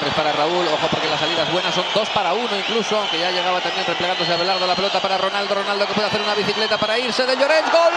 hombres 0.00 0.14
para 0.14 0.32
Raúl. 0.32 0.66
Ojo 0.66 0.88
porque 0.90 1.08
las 1.08 1.20
salidas 1.20 1.52
buenas 1.52 1.74
son 1.74 1.84
dos 1.94 2.08
para 2.10 2.32
uno 2.32 2.48
incluso, 2.56 2.96
aunque 2.96 3.18
ya 3.18 3.30
llegaba 3.30 3.60
también 3.60 3.84
replegándose 3.86 4.32
a 4.32 4.36
Belardo 4.36 4.66
la 4.66 4.74
pelota 4.74 4.98
para 5.00 5.18
Ronaldo. 5.18 5.54
Ronaldo 5.54 5.86
que 5.86 5.92
puede 5.92 6.08
hacer 6.08 6.22
una 6.22 6.34
bicicleta 6.34 6.78
para 6.78 6.98
irse 6.98 7.26
de 7.26 7.36
Llorens. 7.36 7.70
¡Gol! 7.70 7.92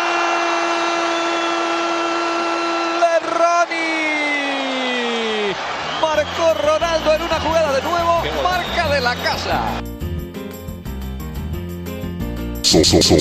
De 2.99 3.19
Ronnie. 3.39 4.75
Marcó 6.01 6.53
Ronaldo 6.61 7.13
en 7.15 7.21
una 7.21 7.39
jugada 7.39 7.71
de 7.71 7.81
nuevo. 7.81 8.21
Marca 8.43 8.89
de 8.89 8.99
la 8.99 9.15
casa. 9.15 9.61
So, 12.63 12.83
so, 12.83 13.01
so, 13.01 13.19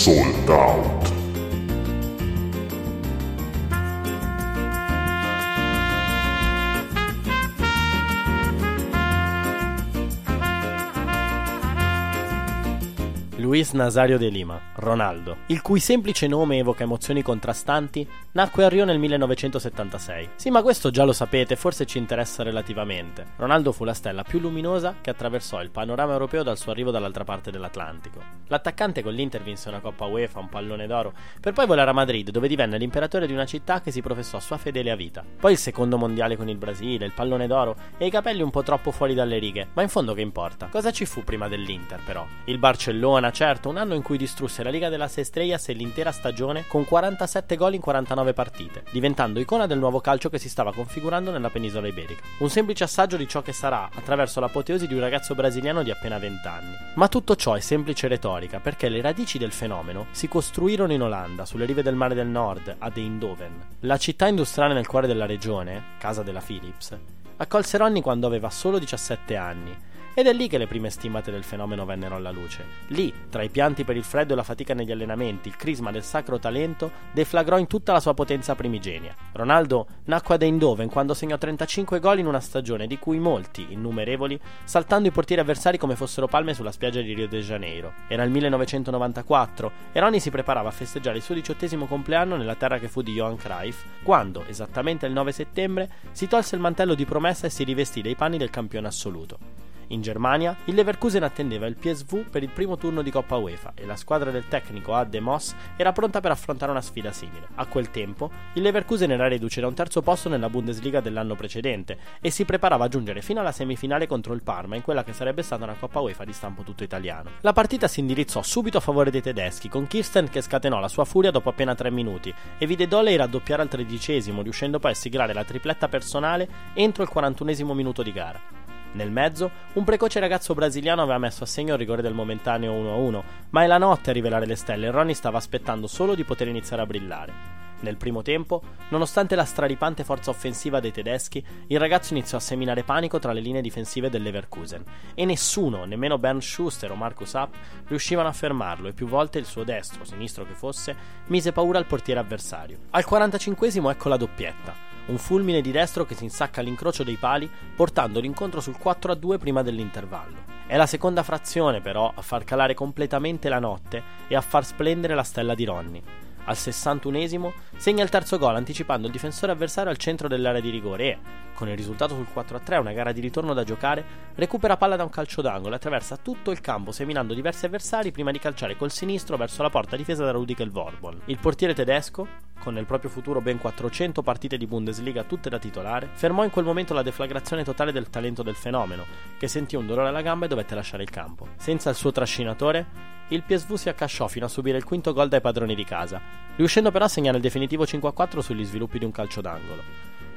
Luis 13.52 13.74
Nazario 13.74 14.18
de 14.18 14.30
Lima, 14.30 14.71
Ronaldo, 14.82 15.36
il 15.46 15.62
cui 15.62 15.78
semplice 15.78 16.26
nome 16.26 16.58
evoca 16.58 16.82
emozioni 16.82 17.22
contrastanti, 17.22 18.06
nacque 18.32 18.64
a 18.64 18.68
Rio 18.68 18.84
nel 18.84 18.98
1976. 18.98 20.30
Sì, 20.34 20.50
ma 20.50 20.60
questo 20.60 20.90
già 20.90 21.04
lo 21.04 21.12
sapete, 21.12 21.54
forse 21.54 21.86
ci 21.86 21.98
interessa 21.98 22.42
relativamente. 22.42 23.26
Ronaldo 23.36 23.70
fu 23.70 23.84
la 23.84 23.94
stella 23.94 24.24
più 24.24 24.40
luminosa 24.40 24.96
che 25.00 25.10
attraversò 25.10 25.62
il 25.62 25.70
panorama 25.70 26.12
europeo 26.12 26.42
dal 26.42 26.58
suo 26.58 26.72
arrivo 26.72 26.90
dall'altra 26.90 27.22
parte 27.22 27.52
dell'Atlantico. 27.52 28.20
L'attaccante 28.48 29.02
con 29.02 29.12
l'Inter 29.12 29.42
vinse 29.42 29.68
una 29.68 29.78
Coppa 29.80 30.06
UEFA, 30.06 30.40
un 30.40 30.48
pallone 30.48 30.88
d'oro, 30.88 31.12
per 31.40 31.52
poi 31.52 31.66
volare 31.66 31.90
a 31.90 31.94
Madrid, 31.94 32.30
dove 32.30 32.48
divenne 32.48 32.76
l'imperatore 32.76 33.28
di 33.28 33.32
una 33.32 33.46
città 33.46 33.80
che 33.80 33.92
si 33.92 34.02
professò 34.02 34.40
sua 34.40 34.58
fedele 34.58 34.90
a 34.90 34.96
vita. 34.96 35.24
Poi 35.38 35.52
il 35.52 35.58
secondo 35.58 35.96
mondiale 35.96 36.36
con 36.36 36.48
il 36.48 36.56
Brasile, 36.56 37.06
il 37.06 37.12
pallone 37.14 37.46
d'oro 37.46 37.76
e 37.96 38.06
i 38.06 38.10
capelli 38.10 38.42
un 38.42 38.50
po' 38.50 38.64
troppo 38.64 38.90
fuori 38.90 39.14
dalle 39.14 39.38
righe, 39.38 39.68
ma 39.74 39.82
in 39.82 39.88
fondo 39.88 40.12
che 40.12 40.20
importa? 40.22 40.66
Cosa 40.66 40.90
ci 40.90 41.06
fu 41.06 41.22
prima 41.22 41.46
dell'Inter, 41.46 42.00
però? 42.04 42.26
Il 42.46 42.58
Barcellona, 42.58 43.30
certo, 43.30 43.68
un 43.68 43.76
anno 43.76 43.94
in 43.94 44.02
cui 44.02 44.18
distrusse 44.18 44.64
la 44.64 44.70
Liga 44.72 44.88
della 44.88 45.10
Estrellas 45.14 45.68
e 45.68 45.74
l'intera 45.74 46.10
stagione 46.10 46.64
con 46.66 46.86
47 46.86 47.56
gol 47.56 47.74
in 47.74 47.80
49 47.82 48.32
partite, 48.32 48.84
diventando 48.90 49.38
icona 49.38 49.66
del 49.66 49.78
nuovo 49.78 50.00
calcio 50.00 50.30
che 50.30 50.38
si 50.38 50.48
stava 50.48 50.72
configurando 50.72 51.30
nella 51.30 51.50
penisola 51.50 51.86
iberica. 51.86 52.22
Un 52.38 52.48
semplice 52.48 52.84
assaggio 52.84 53.18
di 53.18 53.28
ciò 53.28 53.42
che 53.42 53.52
sarà 53.52 53.90
attraverso 53.94 54.40
l'apoteosi 54.40 54.86
di 54.86 54.94
un 54.94 55.00
ragazzo 55.00 55.34
brasiliano 55.34 55.82
di 55.82 55.90
appena 55.90 56.18
20 56.18 56.48
anni. 56.48 56.74
Ma 56.94 57.08
tutto 57.08 57.36
ciò 57.36 57.52
è 57.52 57.60
semplice 57.60 58.08
retorica 58.08 58.60
perché 58.60 58.88
le 58.88 59.02
radici 59.02 59.36
del 59.36 59.52
fenomeno 59.52 60.06
si 60.10 60.26
costruirono 60.26 60.94
in 60.94 61.02
Olanda, 61.02 61.44
sulle 61.44 61.66
rive 61.66 61.82
del 61.82 61.94
mare 61.94 62.14
del 62.14 62.26
nord, 62.26 62.74
ad 62.78 62.96
Eindhoven. 62.96 63.64
La 63.80 63.98
città 63.98 64.26
industriale 64.26 64.72
nel 64.72 64.86
cuore 64.86 65.06
della 65.06 65.26
regione, 65.26 65.82
casa 65.98 66.22
della 66.22 66.40
Philips, 66.40 66.96
accolse 67.36 67.76
Ronnie 67.76 68.00
quando 68.00 68.26
aveva 68.26 68.48
solo 68.48 68.78
17 68.78 69.36
anni 69.36 69.90
ed 70.14 70.26
è 70.26 70.32
lì 70.32 70.48
che 70.48 70.58
le 70.58 70.66
prime 70.66 70.90
stimate 70.90 71.30
del 71.30 71.44
fenomeno 71.44 71.84
vennero 71.84 72.16
alla 72.16 72.30
luce. 72.30 72.64
Lì, 72.88 73.12
tra 73.30 73.42
i 73.42 73.48
pianti 73.48 73.84
per 73.84 73.96
il 73.96 74.04
freddo 74.04 74.32
e 74.32 74.36
la 74.36 74.42
fatica 74.42 74.74
negli 74.74 74.92
allenamenti, 74.92 75.48
il 75.48 75.56
crisma 75.56 75.90
del 75.90 76.02
sacro 76.02 76.38
talento 76.38 76.90
deflagrò 77.12 77.58
in 77.58 77.66
tutta 77.66 77.92
la 77.92 78.00
sua 78.00 78.14
potenza 78.14 78.54
primigenia. 78.54 79.14
Ronaldo 79.32 79.86
nacque 80.04 80.34
ad 80.34 80.42
Eindhoven 80.42 80.88
quando 80.88 81.14
segnò 81.14 81.38
35 81.38 81.98
gol 81.98 82.18
in 82.18 82.26
una 82.26 82.40
stagione 82.40 82.86
di 82.86 82.98
cui 82.98 83.18
molti, 83.18 83.66
innumerevoli, 83.70 84.38
saltando 84.64 85.08
i 85.08 85.12
portieri 85.12 85.40
avversari 85.40 85.78
come 85.78 85.96
fossero 85.96 86.26
palme 86.26 86.54
sulla 86.54 86.72
spiaggia 86.72 87.00
di 87.00 87.14
Rio 87.14 87.28
de 87.28 87.40
Janeiro. 87.40 87.92
Era 88.08 88.24
il 88.24 88.30
1994 88.30 89.72
e 89.92 90.00
Ronnie 90.00 90.20
si 90.20 90.30
preparava 90.30 90.68
a 90.68 90.72
festeggiare 90.72 91.16
il 91.16 91.22
suo 91.22 91.34
diciottesimo 91.34 91.86
compleanno 91.86 92.36
nella 92.36 92.54
terra 92.54 92.78
che 92.78 92.88
fu 92.88 93.02
di 93.02 93.12
Johan 93.12 93.36
Cruyff, 93.36 93.84
quando, 94.02 94.44
esattamente 94.46 95.06
il 95.06 95.12
9 95.12 95.32
settembre, 95.32 95.88
si 96.12 96.28
tolse 96.28 96.54
il 96.54 96.60
mantello 96.60 96.94
di 96.94 97.04
promessa 97.04 97.46
e 97.46 97.50
si 97.50 97.64
rivestì 97.64 98.02
dei 98.02 98.16
panni 98.16 98.38
del 98.38 98.50
campione 98.50 98.86
assoluto. 98.86 99.61
In 99.92 100.00
Germania, 100.00 100.56
il 100.64 100.74
Leverkusen 100.74 101.22
attendeva 101.22 101.66
il 101.66 101.76
PSV 101.76 102.30
per 102.30 102.42
il 102.42 102.48
primo 102.48 102.78
turno 102.78 103.02
di 103.02 103.10
Coppa 103.10 103.36
UEFA 103.36 103.72
e 103.74 103.84
la 103.84 103.94
squadra 103.94 104.30
del 104.30 104.48
tecnico 104.48 104.94
Adde 104.94 105.20
Moss 105.20 105.54
era 105.76 105.92
pronta 105.92 106.20
per 106.20 106.30
affrontare 106.30 106.70
una 106.70 106.80
sfida 106.80 107.12
simile. 107.12 107.48
A 107.56 107.66
quel 107.66 107.90
tempo, 107.90 108.30
il 108.54 108.62
Leverkusen 108.62 109.10
era 109.10 109.28
reduce 109.28 109.60
da 109.60 109.66
un 109.66 109.74
terzo 109.74 110.00
posto 110.00 110.30
nella 110.30 110.48
Bundesliga 110.48 111.00
dell'anno 111.00 111.34
precedente 111.34 111.98
e 112.22 112.30
si 112.30 112.46
preparava 112.46 112.86
a 112.86 112.88
giungere 112.88 113.20
fino 113.20 113.40
alla 113.40 113.52
semifinale 113.52 114.06
contro 114.06 114.32
il 114.32 114.42
Parma 114.42 114.76
in 114.76 114.82
quella 114.82 115.04
che 115.04 115.12
sarebbe 115.12 115.42
stata 115.42 115.64
una 115.64 115.76
Coppa 115.78 116.00
UEFA 116.00 116.24
di 116.24 116.32
stampo 116.32 116.62
tutto 116.62 116.84
italiano. 116.84 117.28
La 117.42 117.52
partita 117.52 117.86
si 117.86 118.00
indirizzò 118.00 118.40
subito 118.40 118.78
a 118.78 118.80
favore 118.80 119.10
dei 119.10 119.20
tedeschi, 119.20 119.68
con 119.68 119.86
Kirsten 119.86 120.30
che 120.30 120.40
scatenò 120.40 120.80
la 120.80 120.88
sua 120.88 121.04
furia 121.04 121.30
dopo 121.30 121.50
appena 121.50 121.74
tre 121.74 121.90
minuti 121.90 122.32
e 122.56 122.66
vide 122.66 122.88
Dolle 122.88 123.14
raddoppiare 123.14 123.60
al 123.60 123.68
tredicesimo, 123.68 124.40
riuscendo 124.40 124.78
poi 124.78 124.92
a 124.92 124.94
siglare 124.94 125.34
la 125.34 125.44
tripletta 125.44 125.88
personale 125.88 126.48
entro 126.72 127.02
il 127.02 127.10
41 127.10 127.74
minuto 127.74 128.02
di 128.02 128.12
gara. 128.12 128.61
Nel 128.92 129.10
mezzo, 129.10 129.50
un 129.74 129.84
precoce 129.84 130.20
ragazzo 130.20 130.52
brasiliano 130.54 131.02
aveva 131.02 131.18
messo 131.18 131.44
a 131.44 131.46
segno 131.46 131.72
il 131.72 131.78
rigore 131.78 132.02
del 132.02 132.12
momentaneo 132.12 132.72
1-1, 132.72 133.22
ma 133.50 133.62
è 133.62 133.66
la 133.66 133.78
notte 133.78 134.10
a 134.10 134.12
rivelare 134.12 134.44
le 134.44 134.56
stelle 134.56 134.86
e 134.86 134.90
Ronnie 134.90 135.14
stava 135.14 135.38
aspettando 135.38 135.86
solo 135.86 136.14
di 136.14 136.24
poter 136.24 136.48
iniziare 136.48 136.82
a 136.82 136.86
brillare. 136.86 137.60
Nel 137.80 137.96
primo 137.96 138.22
tempo, 138.22 138.62
nonostante 138.90 139.34
la 139.34 139.44
straripante 139.44 140.04
forza 140.04 140.30
offensiva 140.30 140.78
dei 140.78 140.92
tedeschi, 140.92 141.44
il 141.68 141.80
ragazzo 141.80 142.12
iniziò 142.12 142.36
a 142.36 142.40
seminare 142.40 142.84
panico 142.84 143.18
tra 143.18 143.32
le 143.32 143.40
linee 143.40 143.60
difensive 143.60 144.08
del 144.08 144.22
Leverkusen 144.22 144.84
e 145.14 145.24
nessuno, 145.24 145.84
nemmeno 145.84 146.18
Bernd 146.18 146.42
Schuster 146.42 146.92
o 146.92 146.94
Marcus 146.94 147.34
App, 147.34 147.54
riuscivano 147.88 148.28
a 148.28 148.32
fermarlo 148.32 148.88
e 148.88 148.92
più 148.92 149.08
volte 149.08 149.38
il 149.38 149.46
suo 149.46 149.64
destro 149.64 150.04
sinistro 150.04 150.46
che 150.46 150.54
fosse 150.54 150.94
mise 151.26 151.50
paura 151.50 151.78
al 151.78 151.86
portiere 151.86 152.20
avversario. 152.20 152.78
Al 152.90 153.04
45 153.04 153.68
ecco 153.90 154.08
la 154.08 154.16
doppietta 154.16 154.91
un 155.06 155.18
fulmine 155.18 155.60
di 155.60 155.70
destro 155.70 156.04
che 156.04 156.14
si 156.14 156.24
insacca 156.24 156.60
all'incrocio 156.60 157.04
dei 157.04 157.16
pali, 157.16 157.50
portando 157.74 158.20
l'incontro 158.20 158.60
sul 158.60 158.76
4-2 158.82 159.38
prima 159.38 159.62
dell'intervallo. 159.62 160.50
È 160.66 160.76
la 160.76 160.86
seconda 160.86 161.22
frazione, 161.22 161.80
però, 161.80 162.12
a 162.14 162.22
far 162.22 162.44
calare 162.44 162.74
completamente 162.74 163.48
la 163.48 163.58
notte 163.58 164.02
e 164.28 164.36
a 164.36 164.40
far 164.40 164.64
splendere 164.64 165.14
la 165.14 165.22
stella 165.22 165.54
di 165.54 165.64
Ronnie. 165.64 166.02
Al 166.44 166.56
61esimo 166.56 167.52
segna 167.76 168.02
il 168.02 168.08
terzo 168.08 168.36
gol 168.36 168.56
anticipando 168.56 169.06
il 169.06 169.12
difensore 169.12 169.52
avversario 169.52 169.90
al 169.90 169.96
centro 169.96 170.26
dell'area 170.26 170.60
di 170.60 170.70
rigore 170.70 171.04
e, 171.04 171.18
con 171.54 171.68
il 171.68 171.76
risultato 171.76 172.14
sul 172.14 172.26
4-3, 172.34 172.80
una 172.80 172.92
gara 172.92 173.12
di 173.12 173.20
ritorno 173.20 173.54
da 173.54 173.62
giocare, 173.62 174.04
recupera 174.34 174.76
palla 174.76 174.96
da 174.96 175.04
un 175.04 175.10
calcio 175.10 175.40
d'angolo 175.40 175.74
e 175.74 175.76
attraversa 175.76 176.16
tutto 176.16 176.50
il 176.50 176.60
campo 176.60 176.90
seminando 176.90 177.34
diversi 177.34 177.66
avversari 177.66 178.10
prima 178.10 178.32
di 178.32 178.40
calciare 178.40 178.76
col 178.76 178.90
sinistro 178.90 179.36
verso 179.36 179.62
la 179.62 179.70
porta 179.70 179.94
difesa 179.94 180.24
da 180.24 180.32
Rudiger 180.32 180.68
Vorbon. 180.68 181.20
Il 181.26 181.38
portiere 181.38 181.74
tedesco, 181.74 182.26
con 182.62 182.74
nel 182.74 182.86
proprio 182.86 183.10
futuro 183.10 183.40
ben 183.40 183.58
400 183.58 184.22
partite 184.22 184.56
di 184.56 184.68
Bundesliga 184.68 185.24
tutte 185.24 185.50
da 185.50 185.58
titolare, 185.58 186.08
fermò 186.12 186.44
in 186.44 186.50
quel 186.50 186.64
momento 186.64 186.94
la 186.94 187.02
deflagrazione 187.02 187.64
totale 187.64 187.90
del 187.90 188.08
talento 188.08 188.44
del 188.44 188.54
fenomeno, 188.54 189.04
che 189.36 189.48
sentì 189.48 189.74
un 189.74 189.84
dolore 189.84 190.08
alla 190.08 190.22
gamba 190.22 190.44
e 190.44 190.48
dovette 190.48 190.76
lasciare 190.76 191.02
il 191.02 191.10
campo. 191.10 191.48
Senza 191.56 191.90
il 191.90 191.96
suo 191.96 192.12
trascinatore, 192.12 192.86
il 193.28 193.42
PSV 193.42 193.74
si 193.74 193.88
accasciò 193.88 194.28
fino 194.28 194.44
a 194.44 194.48
subire 194.48 194.78
il 194.78 194.84
quinto 194.84 195.12
gol 195.12 195.28
dai 195.28 195.40
padroni 195.40 195.74
di 195.74 195.84
casa, 195.84 196.20
riuscendo 196.54 196.92
però 196.92 197.06
a 197.06 197.08
segnare 197.08 197.38
il 197.38 197.42
definitivo 197.42 197.82
5-4 197.82 198.38
sugli 198.38 198.64
sviluppi 198.64 199.00
di 199.00 199.04
un 199.04 199.10
calcio 199.10 199.40
d'angolo. 199.40 199.82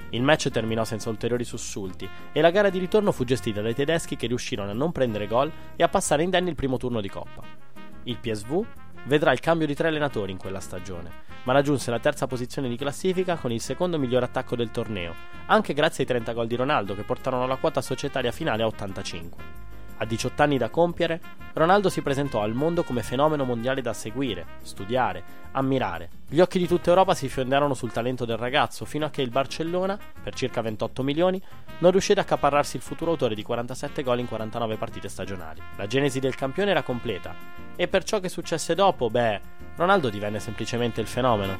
Il 0.09 0.24
match 0.24 0.50
terminò 0.50 0.84
senza 0.84 1.09
ulteriori 1.09 1.44
sussulti 1.44 2.09
e 2.31 2.41
la 2.41 2.50
gara 2.50 2.72
di 2.72 2.80
ritorno 2.80 3.12
fu 3.12 3.24
gestita 3.24 3.62
dai 3.62 3.75
tedeschi 3.75 4.16
che 4.16 4.25
riuscirono 4.25 4.72
a 4.72 4.74
non 4.74 4.91
prendere 4.91 5.28
gol 5.28 5.52
e 5.75 5.84
a 5.84 5.90
passare 5.90 6.24
indenni 6.24 6.50
il 6.50 6.56
primo 6.56 6.78
turno 6.78 7.02
di 7.02 7.09
coppa. 7.09 7.65
Il 8.08 8.18
PSV 8.18 8.64
vedrà 9.06 9.32
il 9.32 9.40
cambio 9.40 9.66
di 9.66 9.74
tre 9.74 9.88
allenatori 9.88 10.32
in 10.32 10.38
quella 10.38 10.60
stagione, 10.60 11.10
ma 11.44 11.54
raggiunse 11.54 11.90
la 11.90 12.00
terza 12.00 12.28
posizione 12.28 12.70
di 12.70 12.78
classifica 12.78 13.36
con 13.36 13.52
il 13.52 13.60
secondo 13.60 13.98
miglior 13.98 14.22
attacco 14.22 14.56
del 14.56 14.70
torneo, 14.70 15.16
anche 15.48 15.74
grazie 15.74 16.04
ai 16.04 16.10
30 16.10 16.34
gol 16.34 16.46
di 16.46 16.56
Ronaldo 16.56 16.94
che 16.94 17.02
portarono 17.02 17.48
la 17.48 17.56
quota 17.56 17.82
societaria 17.82 18.32
finale 18.32 18.62
a 18.62 18.68
85. 18.68 19.64
A 19.98 20.06
18 20.06 20.44
anni 20.44 20.60
da 20.60 20.70
compiere, 20.70 21.20
Ronaldo 21.54 21.90
si 21.90 22.02
presentò 22.04 22.44
al 22.44 22.54
mondo 22.54 22.84
come 22.84 23.02
fenomeno 23.02 23.44
mondiale 23.44 23.82
da 23.82 23.94
seguire, 23.94 24.46
studiare, 24.62 25.24
ammirare. 25.54 26.10
Gli 26.28 26.42
occhi 26.42 26.60
di 26.60 26.68
tutta 26.68 26.90
Europa 26.90 27.16
si 27.16 27.28
fiondarono 27.28 27.74
sul 27.74 27.92
talento 27.92 28.26
del 28.26 28.38
ragazzo 28.38 28.86
fino 28.86 29.06
a 29.06 29.10
che 29.10 29.24
il 29.24 29.30
Barcellona, 29.30 29.98
per 30.22 30.36
circa 30.36 30.62
28 30.62 31.02
milioni, 31.02 31.42
non 31.80 31.90
riuscì 31.90 32.12
ad 32.12 32.20
accaparrarsi 32.20 32.76
il 32.76 32.84
futuro 32.84 33.12
autore 33.12 33.34
di 33.34 33.42
47 33.42 34.04
gol 34.04 34.20
in 34.20 34.28
49 34.28 34.76
partite 34.76 35.09
stagionali. 35.09 35.62
La 35.78 35.88
genesi 35.88 36.20
del 36.20 36.35
campione 36.35 36.70
era 36.70 36.84
completa 36.84 37.65
e 37.76 37.88
per 37.88 38.04
ciò 38.04 38.20
che 38.20 38.30
successe 38.30 38.76
dopo, 38.76 39.10
beh, 39.10 39.42
Ronaldo 39.76 40.10
divenne 40.10 40.40
semplicemente 40.40 41.02
il 41.02 41.08
fenomeno. 41.08 41.60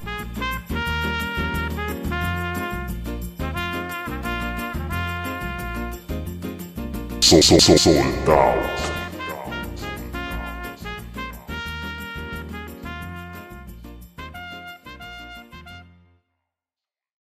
so, 7.42 7.60
so, 7.60 7.76
so. 7.76 8.85